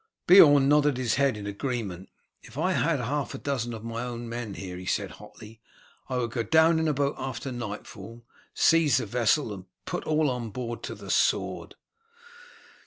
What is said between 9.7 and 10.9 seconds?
put all on board